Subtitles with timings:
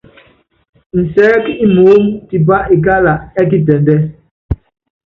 [0.99, 3.99] Nsɛɛ́k imoóní tipá ikála ɛ́ kitɛndɛ́.